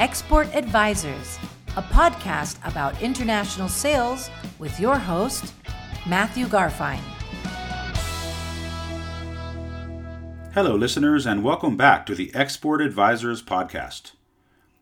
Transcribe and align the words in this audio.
Export 0.00 0.48
Advisors, 0.54 1.38
a 1.76 1.82
podcast 1.82 2.56
about 2.66 3.02
international 3.02 3.68
sales 3.68 4.30
with 4.58 4.80
your 4.80 4.96
host, 4.96 5.52
Matthew 6.08 6.46
Garfine. 6.46 7.02
Hello, 10.54 10.74
listeners, 10.74 11.26
and 11.26 11.44
welcome 11.44 11.76
back 11.76 12.06
to 12.06 12.14
the 12.14 12.34
Export 12.34 12.80
Advisors 12.80 13.42
podcast. 13.42 14.12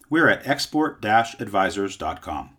We're 0.08 0.28
at 0.28 0.46
export 0.46 1.04
advisors.com. 1.04 2.50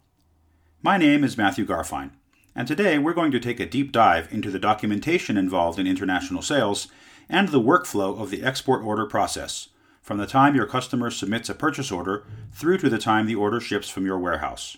My 0.81 0.97
name 0.97 1.23
is 1.23 1.37
Matthew 1.37 1.65
Garfine, 1.65 2.11
and 2.53 2.67
today 2.67 2.99
we're 2.99 3.13
going 3.13 3.31
to 3.31 3.39
take 3.39 3.61
a 3.61 3.65
deep 3.65 3.93
dive 3.93 4.27
into 4.33 4.51
the 4.51 4.59
documentation 4.59 5.37
involved 5.37 5.79
in 5.79 5.87
international 5.87 6.41
sales 6.41 6.89
and 7.29 7.47
the 7.47 7.61
workflow 7.61 8.19
of 8.19 8.29
the 8.29 8.43
export 8.43 8.83
order 8.83 9.05
process 9.05 9.69
from 10.09 10.17
the 10.17 10.25
time 10.25 10.55
your 10.55 10.65
customer 10.65 11.11
submits 11.11 11.49
a 11.49 11.53
purchase 11.53 11.91
order 11.91 12.25
through 12.51 12.79
to 12.79 12.89
the 12.89 12.97
time 12.97 13.27
the 13.27 13.35
order 13.35 13.59
ships 13.59 13.89
from 13.89 14.07
your 14.07 14.17
warehouse. 14.17 14.75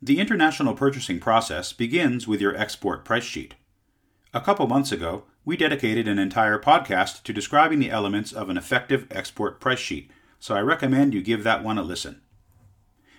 The 0.00 0.18
international 0.18 0.72
purchasing 0.72 1.20
process 1.20 1.74
begins 1.74 2.26
with 2.26 2.40
your 2.40 2.56
export 2.56 3.04
price 3.04 3.24
sheet. 3.24 3.54
A 4.32 4.40
couple 4.40 4.66
months 4.66 4.92
ago, 4.92 5.24
we 5.44 5.58
dedicated 5.58 6.08
an 6.08 6.18
entire 6.18 6.58
podcast 6.58 7.22
to 7.24 7.34
describing 7.34 7.80
the 7.80 7.90
elements 7.90 8.32
of 8.32 8.48
an 8.48 8.56
effective 8.56 9.06
export 9.10 9.60
price 9.60 9.78
sheet, 9.78 10.10
so 10.40 10.54
I 10.54 10.62
recommend 10.62 11.12
you 11.12 11.20
give 11.20 11.44
that 11.44 11.62
one 11.62 11.76
a 11.76 11.82
listen. 11.82 12.22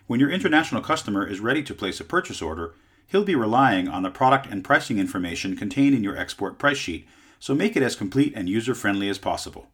When 0.07 0.19
your 0.19 0.31
international 0.31 0.81
customer 0.81 1.23
is 1.23 1.39
ready 1.39 1.61
to 1.65 1.75
place 1.75 1.99
a 1.99 2.03
purchase 2.03 2.41
order, 2.41 2.73
he'll 3.05 3.23
be 3.23 3.35
relying 3.35 3.87
on 3.87 4.01
the 4.01 4.09
product 4.09 4.47
and 4.47 4.63
pricing 4.63 4.97
information 4.97 5.55
contained 5.55 5.93
in 5.93 6.03
your 6.03 6.17
export 6.17 6.57
price 6.57 6.79
sheet, 6.79 7.07
so 7.37 7.53
make 7.53 7.77
it 7.77 7.83
as 7.83 7.95
complete 7.95 8.33
and 8.35 8.49
user 8.49 8.73
friendly 8.73 9.07
as 9.07 9.19
possible. 9.19 9.67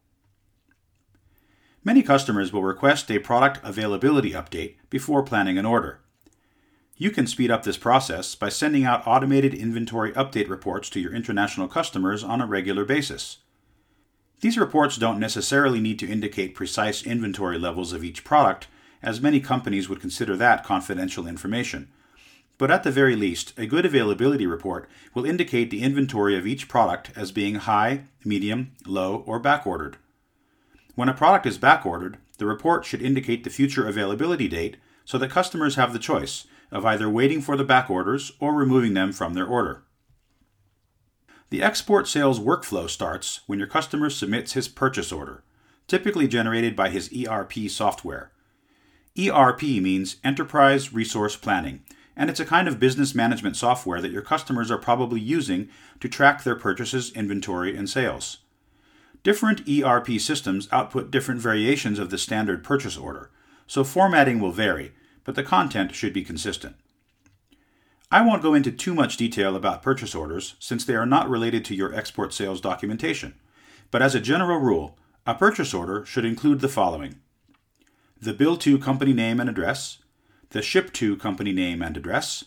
Many 1.86 2.02
customers 2.02 2.52
will 2.52 2.64
request 2.64 3.12
a 3.12 3.20
product 3.20 3.60
availability 3.62 4.32
update 4.32 4.74
before 4.90 5.22
planning 5.22 5.56
an 5.56 5.64
order. 5.64 6.00
You 6.96 7.12
can 7.12 7.28
speed 7.28 7.48
up 7.48 7.62
this 7.62 7.76
process 7.76 8.34
by 8.34 8.48
sending 8.48 8.84
out 8.84 9.06
automated 9.06 9.54
inventory 9.54 10.10
update 10.14 10.48
reports 10.48 10.90
to 10.90 11.00
your 11.00 11.14
international 11.14 11.68
customers 11.68 12.24
on 12.24 12.40
a 12.40 12.46
regular 12.46 12.84
basis. 12.84 13.38
These 14.40 14.58
reports 14.58 14.96
don't 14.96 15.20
necessarily 15.20 15.80
need 15.80 16.00
to 16.00 16.10
indicate 16.10 16.56
precise 16.56 17.06
inventory 17.06 17.56
levels 17.56 17.92
of 17.92 18.02
each 18.02 18.24
product, 18.24 18.66
as 19.00 19.20
many 19.20 19.38
companies 19.38 19.88
would 19.88 20.00
consider 20.00 20.36
that 20.36 20.64
confidential 20.64 21.28
information. 21.28 21.88
But 22.58 22.72
at 22.72 22.82
the 22.82 22.90
very 22.90 23.14
least, 23.14 23.56
a 23.56 23.64
good 23.64 23.86
availability 23.86 24.48
report 24.48 24.90
will 25.14 25.24
indicate 25.24 25.70
the 25.70 25.84
inventory 25.84 26.36
of 26.36 26.48
each 26.48 26.66
product 26.66 27.12
as 27.14 27.30
being 27.30 27.54
high, 27.54 28.06
medium, 28.24 28.72
low, 28.84 29.22
or 29.24 29.40
backordered. 29.40 29.94
When 30.96 31.10
a 31.10 31.14
product 31.14 31.44
is 31.44 31.58
backordered, 31.58 32.16
the 32.38 32.46
report 32.46 32.86
should 32.86 33.02
indicate 33.02 33.44
the 33.44 33.50
future 33.50 33.86
availability 33.86 34.48
date 34.48 34.78
so 35.04 35.18
that 35.18 35.30
customers 35.30 35.76
have 35.76 35.92
the 35.92 35.98
choice 35.98 36.46
of 36.72 36.86
either 36.86 37.08
waiting 37.08 37.42
for 37.42 37.54
the 37.54 37.64
back 37.64 37.90
orders 37.90 38.32
or 38.40 38.54
removing 38.54 38.94
them 38.94 39.12
from 39.12 39.34
their 39.34 39.46
order. 39.46 39.84
The 41.50 41.62
export 41.62 42.08
sales 42.08 42.40
workflow 42.40 42.88
starts 42.88 43.40
when 43.46 43.58
your 43.58 43.68
customer 43.68 44.08
submits 44.08 44.54
his 44.54 44.68
purchase 44.68 45.12
order, 45.12 45.44
typically 45.86 46.26
generated 46.26 46.74
by 46.74 46.88
his 46.88 47.10
ERP 47.14 47.68
software. 47.68 48.32
ERP 49.18 49.62
means 49.62 50.16
Enterprise 50.24 50.94
Resource 50.94 51.36
Planning, 51.36 51.84
and 52.16 52.30
it's 52.30 52.40
a 52.40 52.46
kind 52.46 52.66
of 52.66 52.80
business 52.80 53.14
management 53.14 53.56
software 53.56 54.00
that 54.00 54.10
your 54.10 54.22
customers 54.22 54.70
are 54.70 54.78
probably 54.78 55.20
using 55.20 55.68
to 56.00 56.08
track 56.08 56.42
their 56.42 56.56
purchases, 56.56 57.12
inventory, 57.12 57.76
and 57.76 57.88
sales. 57.90 58.38
Different 59.26 59.68
ERP 59.68 60.20
systems 60.20 60.68
output 60.70 61.10
different 61.10 61.40
variations 61.40 61.98
of 61.98 62.10
the 62.10 62.16
standard 62.16 62.62
purchase 62.62 62.96
order, 62.96 63.32
so 63.66 63.82
formatting 63.82 64.38
will 64.38 64.52
vary, 64.52 64.92
but 65.24 65.34
the 65.34 65.42
content 65.42 65.96
should 65.96 66.12
be 66.12 66.22
consistent. 66.22 66.76
I 68.08 68.20
won't 68.24 68.40
go 68.40 68.54
into 68.54 68.70
too 68.70 68.94
much 68.94 69.16
detail 69.16 69.56
about 69.56 69.82
purchase 69.82 70.14
orders 70.14 70.54
since 70.60 70.84
they 70.84 70.94
are 70.94 71.04
not 71.04 71.28
related 71.28 71.64
to 71.64 71.74
your 71.74 71.92
export 71.92 72.34
sales 72.34 72.60
documentation, 72.60 73.34
but 73.90 74.00
as 74.00 74.14
a 74.14 74.20
general 74.20 74.60
rule, 74.60 74.96
a 75.26 75.34
purchase 75.34 75.74
order 75.74 76.04
should 76.04 76.24
include 76.24 76.60
the 76.60 76.68
following 76.68 77.16
the 78.20 78.32
bill 78.32 78.56
to 78.58 78.78
company 78.78 79.12
name 79.12 79.40
and 79.40 79.50
address, 79.50 79.98
the 80.50 80.62
ship 80.62 80.92
to 80.92 81.16
company 81.16 81.50
name 81.50 81.82
and 81.82 81.96
address, 81.96 82.44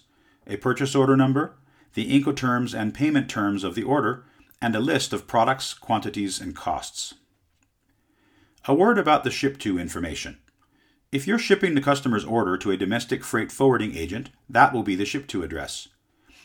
a 0.47 0.55
purchase 0.55 0.95
order 0.95 1.17
number, 1.17 1.57
the 1.93 2.09
Incoterms 2.17 2.73
and 2.73 2.93
payment 2.93 3.29
terms 3.29 3.65
of 3.65 3.75
the 3.75 3.83
order, 3.83 4.23
and 4.61 4.75
a 4.75 4.79
list 4.79 5.13
of 5.13 5.27
products, 5.27 5.73
quantities, 5.73 6.41
and 6.41 6.55
costs. 6.55 7.15
A 8.65 8.73
word 8.73 8.97
about 8.97 9.23
the 9.23 9.31
ship 9.31 9.57
to 9.59 9.79
information. 9.79 10.37
If 11.11 11.25
you're 11.25 11.39
shipping 11.39 11.75
the 11.75 11.81
customer's 11.81 12.25
order 12.25 12.57
to 12.57 12.71
a 12.71 12.77
domestic 12.77 13.23
freight 13.23 13.51
forwarding 13.51 13.95
agent, 13.95 14.29
that 14.49 14.73
will 14.73 14.83
be 14.83 14.95
the 14.95 15.05
ship 15.05 15.27
to 15.29 15.43
address. 15.43 15.87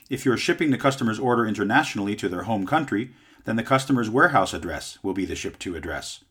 If 0.08 0.24
you're 0.24 0.36
shipping 0.36 0.70
the 0.70 0.78
customer's 0.78 1.18
order 1.18 1.46
internationally 1.46 2.16
to 2.16 2.28
their 2.28 2.44
home 2.44 2.66
country, 2.66 3.10
then 3.44 3.56
the 3.56 3.62
customer's 3.62 4.08
warehouse 4.08 4.54
address 4.54 4.98
will 5.02 5.12
be 5.12 5.24
the 5.24 5.36
ship 5.36 5.58
to 5.60 5.76
address. 5.76 6.24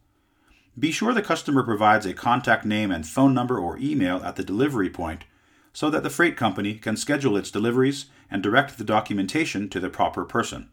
Be 0.78 0.92
sure 0.92 1.14
the 1.14 1.22
customer 1.22 1.62
provides 1.62 2.06
a 2.06 2.14
contact 2.14 2.66
name 2.66 2.92
and 2.92 3.06
phone 3.06 3.34
number 3.34 3.60
or 3.60 3.78
email 3.78 4.18
at 4.24 4.36
the 4.36 4.44
delivery 4.44 4.90
point 4.90 5.26
so 5.72 5.90
that 5.90 6.02
the 6.04 6.10
freight 6.10 6.38
company 6.38 6.76
can 6.76 6.98
schedule 6.98 7.38
its 7.38 7.52
deliveries 7.52 8.08
and 8.32 8.42
direct 8.42 8.78
the 8.78 8.84
documentation 8.84 9.70
to 9.70 9.80
the 9.80 9.90
proper 9.90 10.26
person. 10.26 10.70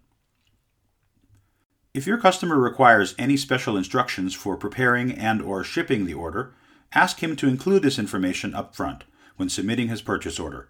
If 1.93 2.06
your 2.06 2.19
customer 2.19 2.56
requires 2.56 3.17
any 3.19 3.37
special 3.37 3.77
instructions 3.77 4.33
for 4.33 4.56
preparing 4.56 5.11
and 5.11 5.43
or 5.43 5.65
shipping 5.65 6.05
the 6.05 6.15
order, 6.15 6.55
ask 6.93 7.21
him 7.21 7.34
to 7.37 7.49
include 7.49 7.83
this 7.83 7.99
information 7.99 8.55
up 8.55 8.77
front 8.77 9.03
when 9.37 9.49
submitting 9.49 9.89
his 9.89 10.01
purchase 10.01 10.39
order. 10.39 10.69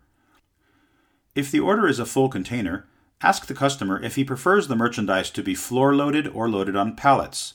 If 1.34 1.50
the 1.50 1.60
order 1.60 1.86
is 1.86 1.98
a 1.98 2.06
full 2.06 2.30
container, 2.30 2.86
ask 3.20 3.46
the 3.46 3.54
customer 3.54 4.02
if 4.02 4.16
he 4.16 4.24
prefers 4.24 4.68
the 4.68 4.76
merchandise 4.76 5.28
to 5.30 5.42
be 5.42 5.54
floor 5.54 5.94
loaded 5.94 6.26
or 6.28 6.48
loaded 6.48 6.74
on 6.74 6.96
pallets. 6.96 7.54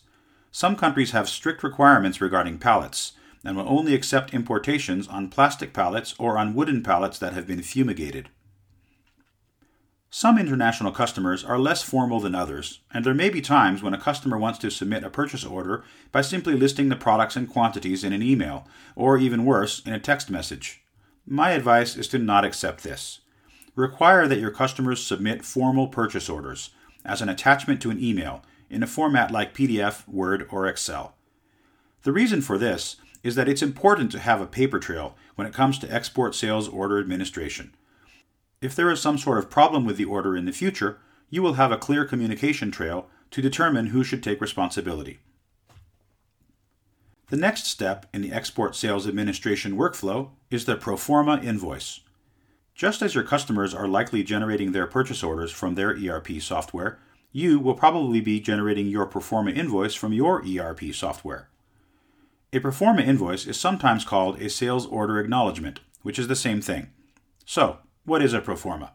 Some 0.51 0.75
countries 0.75 1.11
have 1.11 1.27
strict 1.27 1.63
requirements 1.63 2.21
regarding 2.21 2.59
pallets 2.59 3.13
and 3.43 3.57
will 3.57 3.67
only 3.67 3.95
accept 3.95 4.33
importations 4.33 5.07
on 5.07 5.29
plastic 5.29 5.73
pallets 5.73 6.13
or 6.19 6.37
on 6.37 6.53
wooden 6.53 6.83
pallets 6.83 7.17
that 7.17 7.33
have 7.33 7.47
been 7.47 7.63
fumigated. 7.63 8.29
Some 10.17 10.37
international 10.37 10.93
customers 10.93 11.43
are 11.43 11.59
less 11.59 11.83
formal 11.83 12.21
than 12.21 12.35
others, 12.35 12.79
and 12.89 13.03
there 13.03 13.13
may 13.13 13.29
be 13.29 13.41
times 13.41 13.83
when 13.83 13.93
a 13.93 13.99
customer 13.99 14.37
wants 14.37 14.57
to 14.59 14.71
submit 14.71 15.03
a 15.03 15.09
purchase 15.09 15.43
order 15.43 15.83
by 16.13 16.21
simply 16.21 16.53
listing 16.53 16.87
the 16.87 16.95
products 16.95 17.35
and 17.35 17.49
quantities 17.49 18.01
in 18.01 18.13
an 18.13 18.23
email, 18.23 18.65
or 18.95 19.17
even 19.17 19.43
worse, 19.43 19.81
in 19.85 19.91
a 19.91 19.99
text 19.99 20.29
message. 20.29 20.85
My 21.27 21.51
advice 21.51 21.97
is 21.97 22.07
to 22.07 22.17
not 22.17 22.45
accept 22.45 22.81
this. 22.81 23.19
Require 23.75 24.25
that 24.25 24.39
your 24.39 24.51
customers 24.51 25.05
submit 25.05 25.43
formal 25.43 25.89
purchase 25.89 26.29
orders 26.29 26.69
as 27.03 27.21
an 27.21 27.27
attachment 27.27 27.81
to 27.81 27.91
an 27.91 28.01
email 28.01 28.41
in 28.69 28.83
a 28.83 28.87
format 28.87 29.31
like 29.31 29.53
PDF, 29.53 30.07
Word, 30.07 30.47
or 30.49 30.65
Excel. 30.65 31.17
The 32.03 32.13
reason 32.13 32.41
for 32.41 32.57
this 32.57 32.95
is 33.21 33.35
that 33.35 33.49
it's 33.49 33.61
important 33.61 34.13
to 34.13 34.19
have 34.19 34.39
a 34.39 34.47
paper 34.47 34.79
trail 34.79 35.17
when 35.35 35.45
it 35.45 35.53
comes 35.53 35.77
to 35.79 35.93
export 35.93 36.35
sales 36.35 36.69
order 36.69 37.01
administration. 37.01 37.75
If 38.61 38.75
there 38.75 38.89
is 38.89 39.01
some 39.01 39.17
sort 39.17 39.37
of 39.37 39.49
problem 39.49 39.85
with 39.85 39.97
the 39.97 40.05
order 40.05 40.35
in 40.35 40.45
the 40.45 40.51
future, 40.51 40.99
you 41.29 41.41
will 41.41 41.53
have 41.53 41.71
a 41.71 41.77
clear 41.77 42.05
communication 42.05 42.71
trail 42.71 43.07
to 43.31 43.41
determine 43.41 43.87
who 43.87 44.03
should 44.03 44.23
take 44.23 44.41
responsibility. 44.41 45.19
The 47.29 47.37
next 47.37 47.65
step 47.65 48.05
in 48.13 48.21
the 48.21 48.31
export 48.31 48.75
sales 48.75 49.07
administration 49.07 49.75
workflow 49.75 50.29
is 50.51 50.65
the 50.65 50.75
pro 50.75 50.95
forma 50.95 51.41
invoice. 51.41 52.01
Just 52.75 53.01
as 53.01 53.15
your 53.15 53.23
customers 53.23 53.73
are 53.73 53.87
likely 53.87 54.23
generating 54.23 54.71
their 54.71 54.85
purchase 54.85 55.23
orders 55.23 55.51
from 55.51 55.75
their 55.75 55.91
ERP 55.91 56.39
software, 56.39 56.99
you 57.31 57.59
will 57.59 57.73
probably 57.73 58.21
be 58.21 58.39
generating 58.39 58.87
your 58.87 59.05
pro 59.05 59.21
forma 59.21 59.51
invoice 59.51 59.95
from 59.95 60.13
your 60.13 60.43
ERP 60.45 60.93
software. 60.93 61.49
A 62.53 62.59
pro 62.59 62.71
forma 62.71 63.01
invoice 63.01 63.47
is 63.47 63.59
sometimes 63.59 64.05
called 64.05 64.41
a 64.41 64.49
sales 64.49 64.85
order 64.85 65.19
acknowledgement, 65.19 65.79
which 66.03 66.19
is 66.19 66.27
the 66.27 66.35
same 66.35 66.61
thing. 66.61 66.87
So, 67.45 67.79
what 68.05 68.21
is 68.21 68.33
a 68.33 68.41
proforma? 68.41 68.91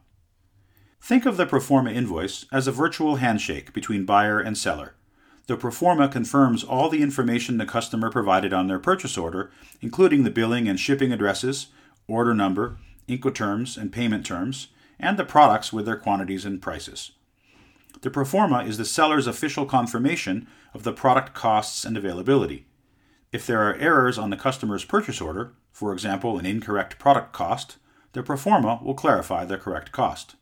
Think 1.03 1.27
of 1.27 1.37
the 1.37 1.47
proforma 1.47 1.95
invoice 1.95 2.47
as 2.53 2.67
a 2.67 2.73
virtual 2.73 3.17
handshake 3.17 3.73
between 3.73 4.05
buyer 4.05 4.39
and 4.39 4.57
seller. 4.57 4.95
The 5.47 5.57
proforma 5.57 6.11
confirms 6.11 6.63
all 6.63 6.89
the 6.89 7.03
information 7.03 7.59
the 7.59 7.67
customer 7.67 8.11
provided 8.11 8.53
on 8.53 8.69
their 8.69 8.79
purchase 8.79 9.19
order, 9.19 9.51
including 9.81 10.23
the 10.23 10.31
billing 10.31 10.69
and 10.69 10.79
shipping 10.79 11.13
addresses, 11.13 11.69
order 12.07 12.35
number, 12.35 12.79
Incoterms 13.09 13.77
and 13.77 13.93
payment 13.93 14.25
terms, 14.25 14.69
and 15.01 15.19
the 15.19 15.25
products 15.25 15.73
with 15.73 15.87
their 15.87 15.97
quantities 15.97 16.45
and 16.45 16.63
prices. 16.63 17.11
The 18.03 18.11
proforma 18.11 18.65
is 18.65 18.79
the 18.79 18.85
seller's 18.85 19.27
official 19.27 19.67
confirmation 19.67 20.47
of 20.73 20.85
the 20.85 20.93
product 20.93 21.35
costs 21.35 21.85
and 21.85 21.97
availability. 21.97 22.67
If 23.33 23.47
there 23.47 23.69
are 23.69 23.75
errors 23.75 24.19
on 24.19 24.31
the 24.31 24.37
customer's 24.37 24.85
purchase 24.85 25.21
order, 25.21 25.55
for 25.73 25.93
example, 25.93 26.39
an 26.39 26.47
incorrect 26.47 27.01
product 27.01 27.33
cost, 27.33 27.79
the 28.13 28.23
proforma 28.23 28.83
will 28.83 28.95
clarify 28.95 29.45
the 29.45 29.59
correct 29.59 29.93
cost. 29.93 30.37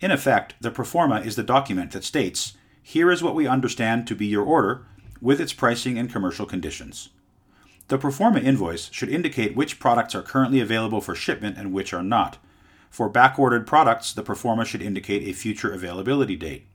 In 0.00 0.10
effect, 0.10 0.54
the 0.60 0.70
proforma 0.70 1.24
is 1.24 1.36
the 1.36 1.42
document 1.42 1.92
that 1.92 2.04
states, 2.04 2.54
here 2.82 3.10
is 3.10 3.22
what 3.22 3.34
we 3.34 3.46
understand 3.46 4.06
to 4.06 4.14
be 4.14 4.26
your 4.26 4.44
order, 4.44 4.86
with 5.20 5.40
its 5.40 5.52
pricing 5.52 5.98
and 5.98 6.10
commercial 6.10 6.46
conditions. 6.46 7.10
The 7.88 7.98
proforma 7.98 8.42
invoice 8.42 8.90
should 8.92 9.10
indicate 9.10 9.56
which 9.56 9.78
products 9.78 10.14
are 10.14 10.22
currently 10.22 10.60
available 10.60 11.00
for 11.00 11.14
shipment 11.14 11.58
and 11.58 11.72
which 11.72 11.92
are 11.92 12.02
not. 12.02 12.38
For 12.88 13.12
backordered 13.12 13.66
products, 13.66 14.12
the 14.12 14.22
proforma 14.22 14.64
should 14.64 14.80
indicate 14.80 15.28
a 15.28 15.32
future 15.32 15.72
availability 15.72 16.36
date. 16.36 16.66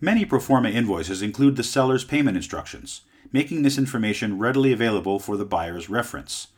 Many 0.00 0.24
proforma 0.24 0.72
invoices 0.72 1.22
include 1.22 1.56
the 1.56 1.62
seller's 1.62 2.04
payment 2.04 2.36
instructions, 2.36 3.02
making 3.32 3.62
this 3.62 3.78
information 3.78 4.38
readily 4.38 4.72
available 4.72 5.18
for 5.18 5.36
the 5.36 5.44
buyer's 5.44 5.88
reference. 5.88 6.48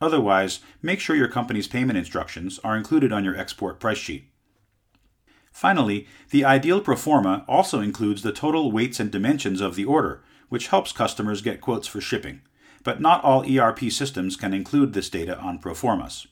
Otherwise, 0.00 0.60
make 0.80 0.98
sure 0.98 1.14
your 1.14 1.28
company's 1.28 1.68
payment 1.68 1.98
instructions 1.98 2.58
are 2.64 2.76
included 2.76 3.12
on 3.12 3.24
your 3.24 3.36
export 3.36 3.78
price 3.78 3.98
sheet. 3.98 4.30
Finally, 5.52 6.06
the 6.30 6.44
ideal 6.44 6.80
proforma 6.80 7.44
also 7.48 7.80
includes 7.80 8.22
the 8.22 8.32
total 8.32 8.72
weights 8.72 9.00
and 9.00 9.10
dimensions 9.10 9.60
of 9.60 9.74
the 9.74 9.84
order, 9.84 10.22
which 10.48 10.68
helps 10.68 10.92
customers 10.92 11.42
get 11.42 11.60
quotes 11.60 11.86
for 11.86 12.00
shipping. 12.00 12.40
But 12.82 13.00
not 13.00 13.22
all 13.22 13.44
ERP 13.44 13.90
systems 13.90 14.36
can 14.36 14.54
include 14.54 14.92
this 14.92 15.10
data 15.10 15.38
on 15.38 15.58
proformas. 15.58 16.26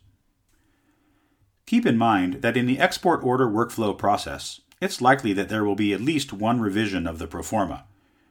Keep 1.67 1.85
in 1.85 1.99
mind 1.99 2.41
that 2.41 2.57
in 2.57 2.65
the 2.65 2.79
export 2.79 3.23
order 3.23 3.47
workflow 3.47 3.97
process, 3.97 4.63
it's 4.81 5.03
likely 5.03 5.35
that 5.35 5.51
there 5.51 5.65
will 5.65 5.75
be 5.75 5.93
at 5.93 6.01
least 6.01 6.33
one 6.33 6.61
revision 6.61 7.07
of 7.07 7.19
the 7.19 7.27
proforma. 7.27 7.83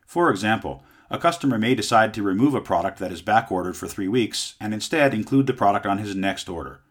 For 0.08 0.32
example, 0.32 0.84
a 1.10 1.18
customer 1.18 1.58
may 1.58 1.74
decide 1.74 2.14
to 2.14 2.24
remove 2.24 2.54
a 2.54 2.62
product 2.62 3.00
that 3.00 3.12
is 3.12 3.22
backordered 3.22 3.76
for 3.76 3.88
three 3.88 4.08
weeks 4.08 4.56
and 4.60 4.74
instead 4.74 5.14
include 5.14 5.48
the 5.48 5.54
product 5.54 5.86
on 5.86 6.00
his 6.00 6.16
next 6.16 6.50
order. 6.50 6.82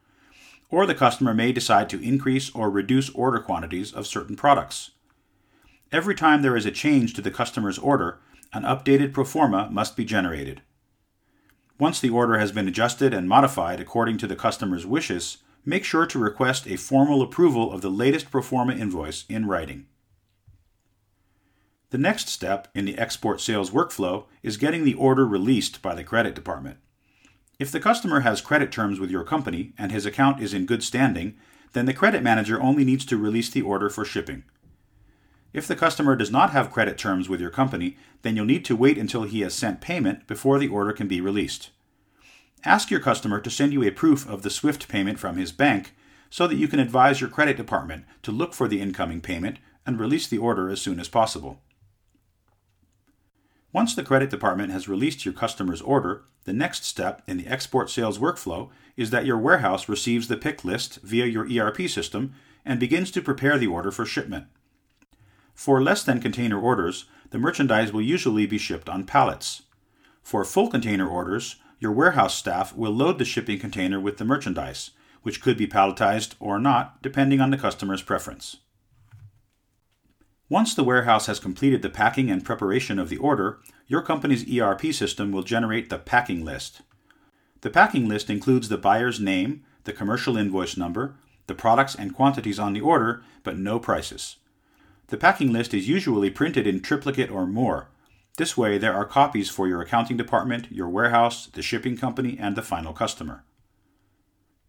Or 0.70 0.86
the 0.86 0.94
customer 0.94 1.34
may 1.34 1.52
decide 1.52 1.88
to 1.90 2.02
increase 2.02 2.50
or 2.54 2.70
reduce 2.70 3.10
order 3.10 3.38
quantities 3.38 3.92
of 3.92 4.06
certain 4.06 4.36
products. 4.36 4.90
Every 5.92 6.14
time 6.14 6.42
there 6.42 6.56
is 6.56 6.66
a 6.66 6.70
change 6.70 7.14
to 7.14 7.22
the 7.22 7.30
customer's 7.30 7.78
order, 7.78 8.18
an 8.52 8.62
updated 8.62 9.12
proforma 9.12 9.70
must 9.70 9.96
be 9.96 10.04
generated. 10.04 10.62
Once 11.78 12.00
the 12.00 12.10
order 12.10 12.38
has 12.38 12.52
been 12.52 12.66
adjusted 12.66 13.12
and 13.12 13.28
modified 13.28 13.80
according 13.80 14.16
to 14.18 14.26
the 14.26 14.34
customer's 14.34 14.86
wishes, 14.86 15.38
make 15.64 15.84
sure 15.84 16.06
to 16.06 16.18
request 16.18 16.66
a 16.66 16.76
formal 16.76 17.20
approval 17.20 17.70
of 17.70 17.82
the 17.82 17.90
latest 17.90 18.30
proforma 18.30 18.78
invoice 18.78 19.24
in 19.28 19.46
writing. 19.46 19.86
The 21.96 22.02
next 22.02 22.28
step 22.28 22.68
in 22.74 22.84
the 22.84 22.98
export 22.98 23.40
sales 23.40 23.70
workflow 23.70 24.26
is 24.42 24.58
getting 24.58 24.84
the 24.84 24.92
order 24.92 25.26
released 25.26 25.80
by 25.80 25.94
the 25.94 26.04
credit 26.04 26.34
department. 26.34 26.76
If 27.58 27.72
the 27.72 27.80
customer 27.80 28.20
has 28.20 28.42
credit 28.42 28.70
terms 28.70 29.00
with 29.00 29.10
your 29.10 29.24
company 29.24 29.72
and 29.78 29.90
his 29.90 30.04
account 30.04 30.42
is 30.42 30.52
in 30.52 30.66
good 30.66 30.82
standing, 30.82 31.38
then 31.72 31.86
the 31.86 31.94
credit 31.94 32.22
manager 32.22 32.60
only 32.60 32.84
needs 32.84 33.06
to 33.06 33.16
release 33.16 33.48
the 33.48 33.62
order 33.62 33.88
for 33.88 34.04
shipping. 34.04 34.44
If 35.54 35.66
the 35.66 35.74
customer 35.74 36.16
does 36.16 36.30
not 36.30 36.50
have 36.50 36.70
credit 36.70 36.98
terms 36.98 37.30
with 37.30 37.40
your 37.40 37.48
company, 37.48 37.96
then 38.20 38.36
you'll 38.36 38.44
need 38.44 38.66
to 38.66 38.76
wait 38.76 38.98
until 38.98 39.22
he 39.22 39.40
has 39.40 39.54
sent 39.54 39.80
payment 39.80 40.26
before 40.26 40.58
the 40.58 40.68
order 40.68 40.92
can 40.92 41.08
be 41.08 41.22
released. 41.22 41.70
Ask 42.62 42.90
your 42.90 43.00
customer 43.00 43.40
to 43.40 43.48
send 43.48 43.72
you 43.72 43.82
a 43.82 43.90
proof 43.90 44.28
of 44.28 44.42
the 44.42 44.50
SWIFT 44.50 44.86
payment 44.86 45.18
from 45.18 45.38
his 45.38 45.50
bank 45.50 45.94
so 46.28 46.46
that 46.46 46.56
you 46.56 46.68
can 46.68 46.78
advise 46.78 47.22
your 47.22 47.30
credit 47.30 47.56
department 47.56 48.04
to 48.22 48.32
look 48.32 48.52
for 48.52 48.68
the 48.68 48.82
incoming 48.82 49.22
payment 49.22 49.56
and 49.86 49.98
release 49.98 50.26
the 50.26 50.36
order 50.36 50.68
as 50.68 50.82
soon 50.82 51.00
as 51.00 51.08
possible. 51.08 51.62
Once 53.76 53.94
the 53.94 54.02
credit 54.02 54.30
department 54.30 54.72
has 54.72 54.88
released 54.88 55.26
your 55.26 55.34
customer's 55.34 55.82
order, 55.82 56.24
the 56.44 56.52
next 56.54 56.82
step 56.82 57.20
in 57.26 57.36
the 57.36 57.46
export 57.46 57.90
sales 57.90 58.18
workflow 58.18 58.70
is 58.96 59.10
that 59.10 59.26
your 59.26 59.36
warehouse 59.36 59.86
receives 59.86 60.28
the 60.28 60.36
pick 60.38 60.64
list 60.64 60.98
via 61.02 61.26
your 61.26 61.44
ERP 61.44 61.82
system 61.82 62.32
and 62.64 62.80
begins 62.80 63.10
to 63.10 63.20
prepare 63.20 63.58
the 63.58 63.66
order 63.66 63.90
for 63.90 64.06
shipment. 64.06 64.46
For 65.54 65.82
less 65.82 66.02
than 66.02 66.22
container 66.22 66.58
orders, 66.58 67.04
the 67.28 67.38
merchandise 67.38 67.92
will 67.92 68.00
usually 68.00 68.46
be 68.46 68.56
shipped 68.56 68.88
on 68.88 69.04
pallets. 69.04 69.64
For 70.22 70.42
full 70.42 70.70
container 70.70 71.06
orders, 71.06 71.56
your 71.78 71.92
warehouse 71.92 72.34
staff 72.34 72.74
will 72.74 72.92
load 72.92 73.18
the 73.18 73.26
shipping 73.26 73.58
container 73.58 74.00
with 74.00 74.16
the 74.16 74.24
merchandise, 74.24 74.92
which 75.20 75.42
could 75.42 75.58
be 75.58 75.66
palletized 75.66 76.34
or 76.40 76.58
not, 76.58 77.02
depending 77.02 77.42
on 77.42 77.50
the 77.50 77.58
customer's 77.58 78.00
preference. 78.00 78.56
Once 80.48 80.74
the 80.74 80.84
warehouse 80.84 81.26
has 81.26 81.40
completed 81.40 81.82
the 81.82 81.90
packing 81.90 82.30
and 82.30 82.44
preparation 82.44 82.98
of 82.98 83.08
the 83.08 83.16
order, 83.16 83.58
your 83.86 84.02
company's 84.02 84.48
ERP 84.58 84.92
system 84.92 85.32
will 85.32 85.42
generate 85.42 85.90
the 85.90 85.98
packing 85.98 86.44
list. 86.44 86.82
The 87.62 87.70
packing 87.70 88.08
list 88.08 88.30
includes 88.30 88.68
the 88.68 88.78
buyer's 88.78 89.18
name, 89.18 89.64
the 89.84 89.92
commercial 89.92 90.36
invoice 90.36 90.76
number, 90.76 91.16
the 91.46 91.54
products 91.54 91.94
and 91.94 92.14
quantities 92.14 92.58
on 92.58 92.72
the 92.72 92.80
order, 92.80 93.22
but 93.42 93.58
no 93.58 93.78
prices. 93.78 94.36
The 95.08 95.16
packing 95.16 95.52
list 95.52 95.74
is 95.74 95.88
usually 95.88 96.30
printed 96.30 96.66
in 96.66 96.80
triplicate 96.80 97.30
or 97.30 97.46
more, 97.46 97.88
this 98.36 98.54
way, 98.54 98.76
there 98.76 98.92
are 98.92 99.06
copies 99.06 99.48
for 99.48 99.66
your 99.66 99.80
accounting 99.80 100.18
department, 100.18 100.70
your 100.70 100.90
warehouse, 100.90 101.46
the 101.46 101.62
shipping 101.62 101.96
company, 101.96 102.36
and 102.38 102.54
the 102.54 102.62
final 102.62 102.92
customer. 102.92 103.44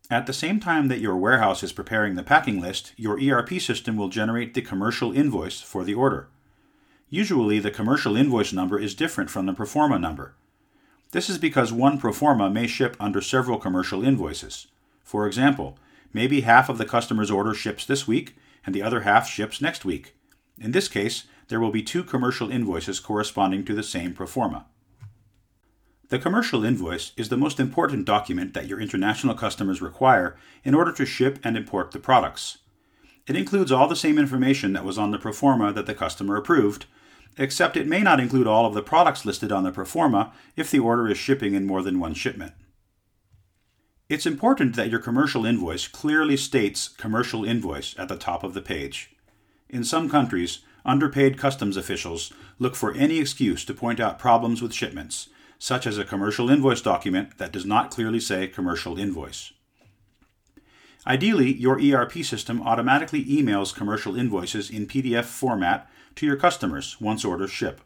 At 0.09 0.25
the 0.25 0.33
same 0.33 0.62
time 0.62 0.88
that 0.88 1.01
your 1.01 1.18
warehouse 1.18 1.63
is 1.63 1.74
preparing 1.74 2.15
the 2.15 2.24
packing 2.24 2.62
list, 2.62 2.94
your 2.95 3.19
ERP 3.21 3.59
system 3.59 3.98
will 3.98 4.07
generate 4.07 4.54
the 4.54 4.62
commercial 4.62 5.12
invoice 5.12 5.59
for 5.59 5.83
the 5.83 5.95
order. 5.95 6.30
Usually, 7.09 7.59
the 7.59 7.71
commercial 7.71 8.15
invoice 8.15 8.54
number 8.54 8.80
is 8.80 8.95
different 8.95 9.30
from 9.30 9.45
the 9.45 9.54
proforma 9.54 10.00
number. 10.00 10.36
This 11.12 11.30
is 11.30 11.38
because 11.38 11.74
one 11.74 12.00
proforma 12.00 12.51
may 12.51 12.68
ship 12.68 12.95
under 13.01 13.21
several 13.21 13.57
commercial 13.57 14.01
invoices. 14.01 14.68
For 15.04 15.27
example, 15.27 15.77
maybe 16.13 16.42
half 16.42 16.69
of 16.69 16.77
the 16.77 16.86
customer's 16.86 17.31
order 17.31 17.54
ships 17.54 17.86
this 17.86 18.07
week 18.07 18.36
and 18.65 18.74
the 18.74 18.81
other 18.81 19.01
half 19.01 19.27
ships 19.27 19.62
next 19.62 19.83
week. 19.83 20.15
In 20.57 20.71
this 20.71 20.88
case, 20.88 21.25
there 21.50 21.59
will 21.59 21.71
be 21.71 21.83
two 21.83 22.04
commercial 22.04 22.50
invoices 22.50 23.01
corresponding 23.01 23.65
to 23.65 23.74
the 23.74 23.83
same 23.83 24.13
proforma. 24.13 24.65
The 26.09 26.19
commercial 26.19 26.63
invoice 26.63 27.12
is 27.18 27.27
the 27.27 27.36
most 27.36 27.59
important 27.59 28.06
document 28.06 28.54
that 28.54 28.68
your 28.68 28.80
international 28.80 29.36
customers 29.36 29.81
require 29.81 30.38
in 30.63 30.74
order 30.74 30.94
to 30.94 31.06
ship 31.06 31.38
and 31.44 31.57
import 31.57 31.92
the 31.92 32.00
products. 32.00 32.59
It 33.27 33.36
includes 33.36 33.74
all 33.74 33.89
the 33.89 33.95
same 33.95 34.18
information 34.18 34.71
that 34.71 34.86
was 34.86 34.98
on 34.98 35.12
the 35.12 35.18
proforma 35.18 35.75
that 35.75 35.86
the 35.86 35.94
customer 35.94 36.38
approved, 36.38 36.86
except 37.38 37.75
it 37.75 37.88
may 37.88 38.01
not 38.01 38.21
include 38.21 38.48
all 38.48 38.65
of 38.65 38.74
the 38.74 38.81
products 38.81 39.25
listed 39.25 39.51
on 39.51 39.65
the 39.65 39.71
proforma 39.71 40.31
if 40.56 40.71
the 40.71 40.80
order 40.80 41.09
is 41.09 41.18
shipping 41.18 41.56
in 41.56 41.65
more 41.65 41.81
than 41.81 42.00
one 42.00 42.13
shipment. 42.13 42.54
It's 44.07 44.25
important 44.25 44.77
that 44.77 44.89
your 44.89 45.01
commercial 45.01 45.45
invoice 45.45 45.89
clearly 45.89 46.38
states 46.38 46.88
commercial 46.88 47.44
invoice 47.44 47.94
at 48.00 48.07
the 48.07 48.15
top 48.15 48.45
of 48.45 48.54
the 48.54 48.62
page. 48.62 49.13
In 49.68 49.83
some 49.83 50.09
countries, 50.09 50.59
underpaid 50.86 51.38
customs 51.38 51.75
officials 51.75 52.31
look 52.59 52.75
for 52.77 52.94
any 52.94 53.19
excuse 53.19 53.65
to 53.65 53.74
point 53.74 54.00
out 54.00 54.18
problems 54.18 54.61
with 54.61 54.73
shipments, 54.73 55.28
such 55.59 55.87
as 55.87 55.97
a 55.97 56.06
commercial 56.06 56.49
invoice 56.49 56.81
document 56.81 57.37
that 57.37 57.52
does 57.52 57.66
not 57.66 57.92
clearly 57.92 58.19
say 58.19 58.47
commercial 58.47 58.97
invoice. 58.97 59.54
Ideally, 61.06 61.54
your 61.54 61.80
ERP 61.81 62.23
system 62.23 62.61
automatically 62.61 63.23
emails 63.26 63.73
commercial 63.73 64.16
invoices 64.18 64.69
in 64.69 64.87
PDF 64.87 65.26
format 65.26 65.90
to 66.16 66.26
your 66.26 66.35
customers 66.35 66.99
once 66.99 67.23
orders 67.23 67.52
ship. 67.52 67.81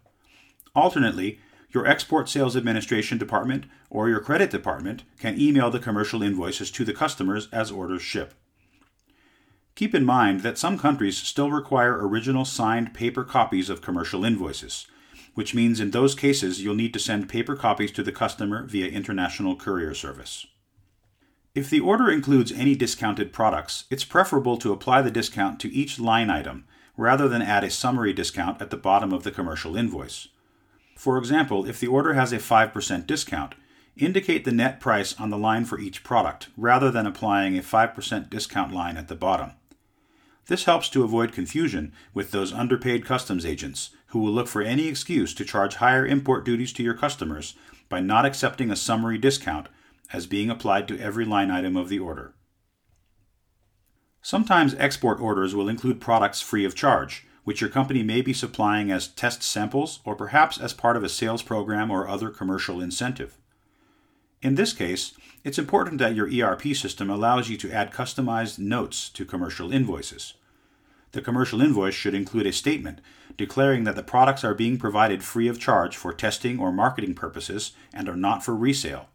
Alternately, 0.76 1.40
your 1.70 1.86
Export 1.86 2.28
Sales 2.28 2.58
Administration 2.58 3.18
Department 3.18 3.66
or 3.90 4.10
your 4.10 4.20
Credit 4.20 4.50
Department 4.50 5.04
can 5.20 5.40
email 5.40 5.70
the 5.70 5.80
commercial 5.80 6.24
invoices 6.24 6.72
to 6.72 6.84
the 6.84 6.94
customers 6.94 7.48
as 7.52 7.72
orders 7.72 8.02
ship. 8.02 8.34
Keep 9.76 9.96
in 9.96 10.04
mind 10.04 10.42
that 10.42 10.58
some 10.58 10.78
countries 10.78 11.18
still 11.18 11.52
require 11.52 12.06
original 12.06 12.44
signed 12.44 12.94
paper 12.94 13.24
copies 13.24 13.70
of 13.70 13.82
commercial 13.82 14.26
invoices, 14.26 14.88
which 15.34 15.56
means 15.56 15.80
in 15.80 15.92
those 15.92 16.16
cases 16.16 16.62
you'll 16.62 16.76
need 16.76 16.94
to 16.94 17.00
send 17.00 17.30
paper 17.30 17.56
copies 17.56 17.92
to 17.92 18.04
the 18.04 18.12
customer 18.12 18.66
via 18.66 18.88
international 18.88 19.56
courier 19.56 19.94
service. 19.94 20.46
If 21.54 21.70
the 21.70 21.80
order 21.82 22.10
includes 22.10 22.52
any 22.52 22.76
discounted 22.76 23.34
products, 23.34 23.86
it's 23.90 24.06
preferable 24.06 24.58
to 24.58 24.72
apply 24.72 25.02
the 25.02 25.12
discount 25.12 25.60
to 25.62 25.74
each 25.74 26.00
line 26.00 26.30
item 26.30 26.66
rather 26.96 27.28
than 27.28 27.42
add 27.42 27.64
a 27.64 27.70
summary 27.70 28.14
discount 28.14 28.62
at 28.62 28.70
the 28.70 28.78
bottom 28.78 29.12
of 29.12 29.24
the 29.24 29.32
commercial 29.32 29.76
invoice. 29.76 30.30
For 30.96 31.18
example, 31.18 31.66
if 31.66 31.80
the 31.80 31.88
order 31.88 32.14
has 32.14 32.32
a 32.32 32.38
5% 32.38 33.08
discount, 33.08 33.56
indicate 33.98 34.46
the 34.46 34.52
net 34.52 34.80
price 34.80 35.20
on 35.20 35.30
the 35.30 35.38
line 35.38 35.66
for 35.66 35.80
each 35.80 36.04
product 36.04 36.50
rather 36.56 36.92
than 36.92 37.06
applying 37.06 37.58
a 37.58 37.62
5% 37.62 38.30
discount 38.30 38.72
line 38.74 38.98
at 38.98 39.08
the 39.08 39.16
bottom. 39.16 39.52
This 40.48 40.66
helps 40.66 40.90
to 40.90 41.04
avoid 41.04 41.32
confusion 41.32 41.94
with 42.14 42.32
those 42.32 42.54
underpaid 42.54 43.06
customs 43.06 43.46
agents 43.46 43.92
who 44.12 44.20
will 44.20 44.32
look 44.32 44.48
for 44.48 44.62
any 44.62 44.88
excuse 44.88 45.34
to 45.34 45.46
charge 45.46 45.76
higher 45.76 46.06
import 46.06 46.46
duties 46.46 46.74
to 46.74 46.84
your 46.84 46.94
customers 46.94 47.56
by 47.90 48.00
not 48.00 48.26
accepting 48.26 48.70
a 48.70 48.76
summary 48.76 49.18
discount 49.18 49.68
as 50.14 50.28
being 50.28 50.50
applied 50.50 50.88
to 50.88 51.00
every 51.00 51.26
line 51.26 51.50
item 51.50 51.76
of 51.78 51.90
the 51.90 52.00
order. 52.00 52.34
Sometimes 54.22 54.76
export 54.76 55.20
orders 55.20 55.56
will 55.56 55.70
include 55.70 56.00
products 56.00 56.42
free 56.42 56.66
of 56.66 56.76
charge, 56.76 57.26
which 57.44 57.62
your 57.62 57.70
company 57.70 58.04
may 58.04 58.22
be 58.22 58.34
supplying 58.34 58.92
as 58.92 59.08
test 59.08 59.42
samples 59.42 60.00
or 60.06 60.16
perhaps 60.16 60.60
as 60.60 60.74
part 60.74 60.96
of 60.96 61.04
a 61.04 61.10
sales 61.10 61.42
program 61.42 61.90
or 61.90 62.08
other 62.08 62.30
commercial 62.30 62.82
incentive. 62.82 63.38
In 64.42 64.56
this 64.56 64.74
case, 64.74 65.14
it's 65.44 65.58
important 65.58 65.98
that 66.00 66.16
your 66.16 66.28
ERP 66.28 66.76
system 66.76 67.10
allows 67.10 67.50
you 67.50 67.58
to 67.58 67.72
add 67.72 67.92
customized 67.92 68.60
notes 68.60 69.10
to 69.10 69.26
commercial 69.26 69.72
invoices. 69.72 70.34
The 71.12 71.22
commercial 71.22 71.62
invoice 71.62 71.94
should 71.94 72.14
include 72.14 72.48
a 72.48 72.54
statement 72.54 73.02
declaring 73.38 73.84
that 73.86 73.96
the 73.96 74.04
products 74.04 74.44
are 74.44 74.54
being 74.54 74.78
provided 74.78 75.24
free 75.24 75.48
of 75.48 75.60
charge 75.60 75.96
for 75.96 76.14
testing 76.14 76.60
or 76.60 76.72
marketing 76.72 77.14
purposes 77.14 77.72
and 77.94 78.08
are 78.08 78.16
not 78.16 78.44
for 78.44 78.56
resale. 78.56 79.08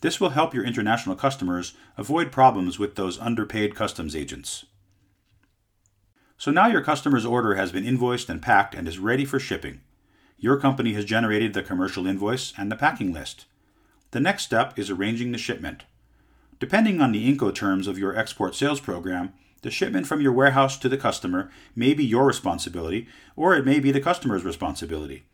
This 0.00 0.20
will 0.20 0.30
help 0.30 0.52
your 0.52 0.64
international 0.64 1.16
customers 1.16 1.74
avoid 1.96 2.32
problems 2.32 2.78
with 2.78 2.94
those 2.94 3.18
underpaid 3.18 3.74
customs 3.74 4.14
agents. 4.14 4.66
So 6.36 6.50
now 6.50 6.66
your 6.66 6.82
customer's 6.82 7.24
order 7.24 7.54
has 7.54 7.72
been 7.72 7.86
invoiced 7.86 8.28
and 8.28 8.42
packed 8.42 8.74
and 8.74 8.86
is 8.86 8.98
ready 8.98 9.24
for 9.24 9.38
shipping. 9.38 9.80
Your 10.36 10.58
company 10.58 10.92
has 10.94 11.04
generated 11.04 11.54
the 11.54 11.62
commercial 11.62 12.06
invoice 12.06 12.52
and 12.58 12.70
the 12.70 12.76
packing 12.76 13.12
list. 13.12 13.46
The 14.10 14.20
next 14.20 14.42
step 14.42 14.78
is 14.78 14.90
arranging 14.90 15.32
the 15.32 15.38
shipment. 15.38 15.84
Depending 16.60 17.00
on 17.00 17.12
the 17.12 17.32
Incoterms 17.32 17.86
of 17.86 17.98
your 17.98 18.16
export 18.16 18.54
sales 18.54 18.80
program, 18.80 19.32
the 19.64 19.70
shipment 19.70 20.06
from 20.06 20.20
your 20.20 20.32
warehouse 20.32 20.76
to 20.76 20.90
the 20.90 20.98
customer 20.98 21.50
may 21.74 21.94
be 21.94 22.04
your 22.04 22.26
responsibility, 22.26 23.08
or 23.34 23.56
it 23.56 23.64
may 23.64 23.80
be 23.80 23.90
the 23.90 24.00
customer's 24.00 24.44
responsibility. 24.44 25.24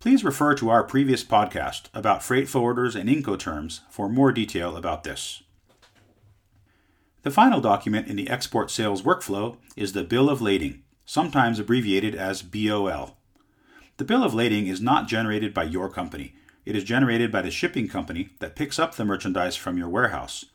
Please 0.00 0.24
refer 0.24 0.54
to 0.56 0.68
our 0.68 0.82
previous 0.82 1.22
podcast 1.22 1.84
about 1.94 2.24
freight 2.24 2.46
forwarders 2.46 2.96
and 2.96 3.08
Incoterms 3.08 3.80
for 3.88 4.08
more 4.08 4.32
detail 4.32 4.76
about 4.76 5.04
this. 5.04 5.44
The 7.22 7.30
final 7.30 7.60
document 7.60 8.08
in 8.08 8.16
the 8.16 8.28
export 8.28 8.68
sales 8.68 9.02
workflow 9.02 9.58
is 9.76 9.92
the 9.92 10.02
Bill 10.02 10.28
of 10.28 10.42
Lading, 10.42 10.82
sometimes 11.04 11.60
abbreviated 11.60 12.16
as 12.16 12.42
BOL. 12.42 13.16
The 13.96 14.04
bill 14.04 14.24
of 14.24 14.34
lading 14.34 14.66
is 14.66 14.80
not 14.80 15.06
generated 15.06 15.54
by 15.54 15.64
your 15.64 15.88
company. 15.88 16.34
It 16.64 16.74
is 16.74 16.82
generated 16.82 17.30
by 17.30 17.42
the 17.42 17.50
shipping 17.52 17.86
company 17.86 18.30
that 18.40 18.56
picks 18.56 18.80
up 18.80 18.96
the 18.96 19.04
merchandise 19.04 19.54
from 19.54 19.78
your 19.78 19.88
warehouse. 19.88 20.46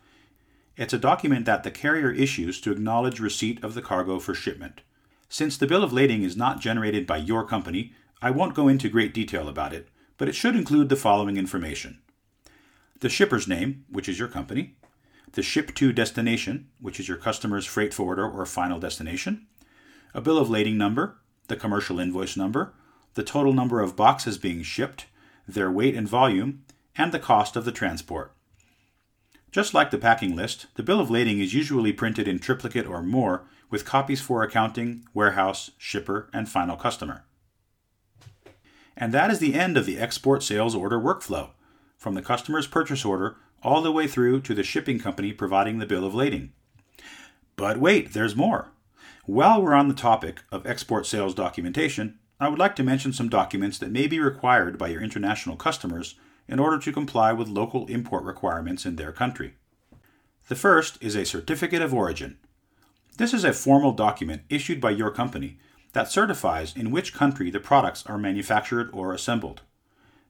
It's 0.78 0.94
a 0.94 0.98
document 0.98 1.46
that 1.46 1.64
the 1.64 1.72
carrier 1.72 2.12
issues 2.12 2.62
to 2.62 2.72
acknowledge 2.72 3.20
receipt 3.20 3.64
of 3.64 3.74
the 3.74 3.82
cargo 3.82 4.20
for 4.20 4.34
shipment. 4.34 4.82
Since 5.28 5.58
the 5.58 5.68
bill 5.68 5.84
of 5.84 5.94
lading 5.94 6.24
is 6.24 6.38
not 6.38 6.60
generated 6.60 7.06
by 7.06 7.18
your 7.18 7.46
company, 7.46 7.94
I 8.22 8.32
won't 8.32 8.56
go 8.56 8.68
into 8.68 8.90
great 8.90 9.14
detail 9.14 9.48
about 9.48 9.74
it, 9.74 9.90
but 10.18 10.30
it 10.30 10.36
should 10.36 10.56
include 10.56 10.90
the 10.90 10.96
following 10.96 11.38
information. 11.38 12.00
The 13.00 13.10
shipper's 13.10 13.48
name, 13.48 13.86
which 13.90 14.08
is 14.08 14.20
your 14.20 14.28
company, 14.28 14.76
the 15.34 15.42
ship 15.42 15.74
to 15.76 15.92
destination, 15.92 16.68
which 16.80 17.00
is 17.00 17.08
your 17.08 17.18
customer's 17.18 17.66
freight 17.66 17.94
forwarder 17.94 18.30
or 18.30 18.46
final 18.46 18.80
destination, 18.80 19.48
a 20.14 20.22
bill 20.22 20.38
of 20.38 20.50
lading 20.50 20.78
number, 20.78 21.18
the 21.48 21.56
commercial 21.56 22.00
invoice 22.00 22.38
number, 22.38 22.74
the 23.14 23.24
total 23.24 23.54
number 23.54 23.82
of 23.82 23.96
boxes 23.96 24.38
being 24.38 24.64
shipped, 24.64 25.06
their 25.48 25.72
weight 25.72 25.96
and 25.96 26.08
volume, 26.08 26.64
and 26.96 27.12
the 27.12 27.20
cost 27.20 27.56
of 27.56 27.66
the 27.66 27.72
transport. 27.72 28.34
Just 29.52 29.74
like 29.74 29.92
the 29.92 29.98
packing 29.98 30.36
list, 30.36 30.68
the 30.76 30.84
bill 30.84 31.02
of 31.02 31.10
lading 31.12 31.40
is 31.40 31.54
usually 31.54 31.92
printed 31.92 32.28
in 32.28 32.40
triplicate 32.40 32.88
or 32.88 33.02
more 33.02 33.44
with 33.70 33.86
copies 33.86 34.22
for 34.22 34.44
accounting, 34.44 35.06
warehouse, 35.14 35.72
shipper, 35.78 36.30
and 36.34 36.48
final 36.48 36.78
customer. 36.78 37.26
And 38.96 39.14
that 39.14 39.30
is 39.30 39.40
the 39.40 39.56
end 39.56 39.78
of 39.78 39.86
the 39.86 39.98
export 39.98 40.42
sales 40.42 40.74
order 40.74 41.00
workflow, 41.00 41.50
from 41.98 42.14
the 42.14 42.22
customer's 42.22 42.68
purchase 42.68 43.04
order 43.04 43.36
all 43.62 43.82
the 43.82 43.92
way 43.92 44.08
through 44.08 44.42
to 44.42 44.54
the 44.54 44.64
shipping 44.64 45.00
company 45.00 45.34
providing 45.34 45.80
the 45.80 45.86
bill 45.86 46.06
of 46.06 46.16
lading. 46.16 46.54
But 47.58 47.78
wait, 47.78 48.14
there's 48.14 48.36
more. 48.36 48.70
While 49.26 49.62
we're 49.62 49.74
on 49.74 49.88
the 49.88 49.94
topic 49.94 50.44
of 50.52 50.66
export 50.66 51.06
sales 51.06 51.36
documentation, 51.36 52.20
I 52.40 52.48
would 52.48 52.58
like 52.58 52.76
to 52.78 52.84
mention 52.84 53.14
some 53.14 53.30
documents 53.30 53.78
that 53.80 53.92
may 53.92 54.08
be 54.08 54.20
required 54.20 54.78
by 54.78 54.88
your 54.88 55.02
international 55.02 55.58
customers 55.58 56.16
in 56.52 56.60
order 56.60 56.78
to 56.78 56.92
comply 56.92 57.32
with 57.32 57.48
local 57.48 57.88
import 57.88 58.26
requirements 58.26 58.86
in 58.86 58.98
their 58.98 59.14
country. 59.14 59.54
The 60.50 60.56
first 60.56 60.98
is 61.02 61.16
a 61.16 61.26
Certificate 61.26 61.82
of 61.82 61.94
Origin. 61.94 62.38
This 63.18 63.34
is 63.34 63.46
a 63.46 63.54
formal 63.54 63.94
document 63.94 64.42
issued 64.50 64.82
by 64.82 64.92
your 64.92 65.12
company 65.12 65.58
that 65.94 66.12
certifies 66.12 66.76
in 66.76 66.92
which 66.92 67.14
country 67.14 67.50
the 67.50 67.62
products 67.62 68.06
are 68.06 68.18
manufactured 68.18 68.90
or 68.92 69.14
assembled. 69.14 69.62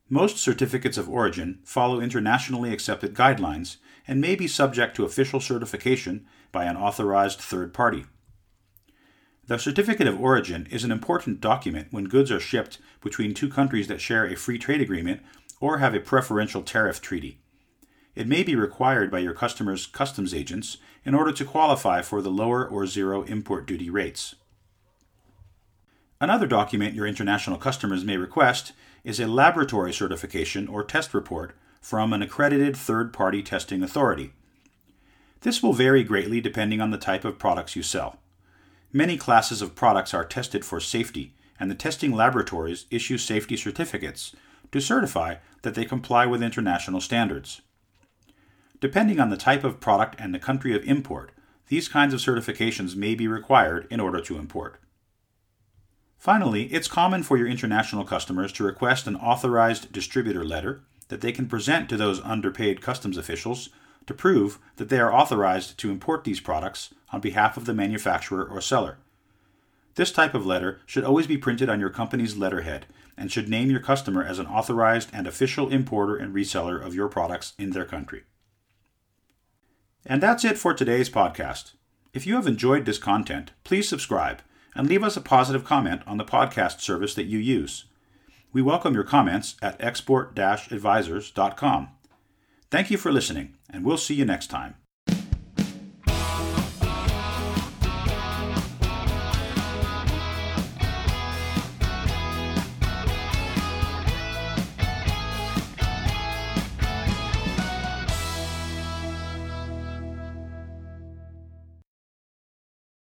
Most 0.09 0.37
certificates 0.37 0.97
of 0.97 1.09
origin 1.09 1.59
follow 1.63 1.99
internationally 1.99 2.71
accepted 2.71 3.15
guidelines 3.15 3.77
and 4.07 4.21
may 4.21 4.35
be 4.35 4.47
subject 4.47 4.95
to 4.95 5.05
official 5.05 5.39
certification 5.39 6.27
by 6.51 6.65
an 6.65 6.77
authorized 6.77 7.39
third 7.39 7.73
party. 7.73 8.05
The 9.47 9.57
Certificate 9.57 10.07
of 10.07 10.21
Origin 10.21 10.67
is 10.69 10.83
an 10.83 10.91
important 10.91 11.41
document 11.41 11.87
when 11.91 12.05
goods 12.05 12.31
are 12.31 12.39
shipped 12.39 12.77
between 13.01 13.33
two 13.33 13.49
countries 13.49 13.87
that 13.87 13.99
share 13.99 14.25
a 14.25 14.35
free 14.35 14.59
trade 14.59 14.81
agreement 14.81 15.21
or 15.61 15.77
have 15.77 15.93
a 15.93 16.01
preferential 16.01 16.63
tariff 16.63 16.99
treaty. 16.99 17.39
It 18.13 18.27
may 18.27 18.43
be 18.43 18.55
required 18.55 19.09
by 19.09 19.19
your 19.19 19.33
customer's 19.33 19.85
customs 19.85 20.33
agents 20.33 20.77
in 21.05 21.15
order 21.15 21.31
to 21.31 21.45
qualify 21.45 22.01
for 22.01 22.21
the 22.21 22.29
lower 22.29 22.67
or 22.67 22.85
zero 22.85 23.23
import 23.23 23.65
duty 23.65 23.89
rates. 23.89 24.35
Another 26.19 26.45
document 26.45 26.93
your 26.93 27.07
international 27.07 27.57
customers 27.57 28.03
may 28.03 28.17
request 28.17 28.73
is 29.03 29.19
a 29.19 29.27
laboratory 29.27 29.93
certification 29.93 30.67
or 30.67 30.83
test 30.83 31.13
report 31.13 31.55
from 31.79 32.11
an 32.11 32.21
accredited 32.21 32.75
third 32.75 33.13
party 33.13 33.41
testing 33.41 33.81
authority. 33.81 34.33
This 35.41 35.63
will 35.63 35.73
vary 35.73 36.03
greatly 36.03 36.41
depending 36.41 36.81
on 36.81 36.91
the 36.91 36.97
type 36.97 37.25
of 37.25 37.39
products 37.39 37.75
you 37.75 37.81
sell. 37.81 38.19
Many 38.93 39.17
classes 39.17 39.61
of 39.61 39.73
products 39.73 40.13
are 40.13 40.25
tested 40.25 40.65
for 40.65 40.79
safety, 40.79 41.33
and 41.59 41.71
the 41.71 41.75
testing 41.75 42.11
laboratories 42.11 42.85
issue 42.91 43.17
safety 43.17 43.55
certificates 43.55 44.35
to 44.71 44.81
certify 44.81 45.35
that 45.61 45.75
they 45.75 45.85
comply 45.85 46.25
with 46.25 46.43
international 46.43 47.01
standards. 47.01 47.61
Depending 48.79 49.19
on 49.19 49.29
the 49.29 49.37
type 49.37 49.63
of 49.63 49.79
product 49.79 50.15
and 50.19 50.33
the 50.33 50.39
country 50.39 50.75
of 50.75 50.83
import, 50.85 51.31
these 51.67 51.87
kinds 51.87 52.13
of 52.13 52.19
certifications 52.19 52.95
may 52.95 53.15
be 53.15 53.27
required 53.27 53.87
in 53.89 53.99
order 53.99 54.19
to 54.21 54.37
import. 54.37 54.79
Finally, 56.17 56.65
it's 56.65 56.87
common 56.87 57.23
for 57.23 57.37
your 57.37 57.47
international 57.47 58.03
customers 58.03 58.51
to 58.51 58.63
request 58.63 59.07
an 59.07 59.15
authorized 59.15 59.91
distributor 59.91 60.43
letter 60.43 60.81
that 61.07 61.21
they 61.21 61.31
can 61.31 61.47
present 61.47 61.89
to 61.89 61.97
those 61.97 62.21
underpaid 62.21 62.81
customs 62.81 63.17
officials 63.17 63.69
to 64.05 64.13
prove 64.13 64.59
that 64.77 64.89
they 64.89 64.99
are 64.99 65.13
authorized 65.13 65.77
to 65.77 65.91
import 65.91 66.23
these 66.23 66.39
products 66.39 66.93
on 67.11 67.21
behalf 67.21 67.57
of 67.57 67.65
the 67.65 67.73
manufacturer 67.73 68.43
or 68.43 68.61
seller. 68.61 68.97
This 69.95 70.11
type 70.11 70.33
of 70.33 70.45
letter 70.45 70.81
should 70.85 71.03
always 71.03 71.27
be 71.27 71.37
printed 71.37 71.69
on 71.69 71.79
your 71.79 71.89
company's 71.89 72.37
letterhead 72.37 72.85
and 73.17 73.31
should 73.31 73.49
name 73.49 73.69
your 73.69 73.79
customer 73.79 74.23
as 74.23 74.39
an 74.39 74.47
authorized 74.47 75.09
and 75.13 75.27
official 75.27 75.69
importer 75.69 76.15
and 76.15 76.33
reseller 76.33 76.83
of 76.83 76.95
your 76.95 77.09
products 77.09 77.53
in 77.57 77.71
their 77.71 77.85
country. 77.85 78.23
And 80.05 80.23
that's 80.23 80.43
it 80.45 80.57
for 80.57 80.73
today's 80.73 81.09
podcast. 81.09 81.73
If 82.13 82.25
you 82.25 82.35
have 82.35 82.47
enjoyed 82.47 82.85
this 82.85 82.97
content, 82.97 83.51
please 83.63 83.87
subscribe 83.87 84.41
and 84.75 84.87
leave 84.87 85.03
us 85.03 85.17
a 85.17 85.21
positive 85.21 85.65
comment 85.65 86.01
on 86.07 86.17
the 86.17 86.25
podcast 86.25 86.79
service 86.81 87.13
that 87.15 87.25
you 87.25 87.37
use. 87.37 87.85
We 88.53 88.61
welcome 88.61 88.93
your 88.93 89.03
comments 89.03 89.55
at 89.61 89.81
export 89.81 90.37
advisors.com. 90.37 91.89
Thank 92.69 92.91
you 92.91 92.97
for 92.97 93.11
listening, 93.11 93.57
and 93.69 93.85
we'll 93.85 93.97
see 93.97 94.15
you 94.15 94.25
next 94.25 94.47
time. 94.47 94.75